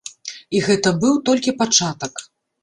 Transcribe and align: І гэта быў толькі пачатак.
І 0.55 0.61
гэта 0.67 0.93
быў 1.03 1.19
толькі 1.29 1.55
пачатак. 1.61 2.25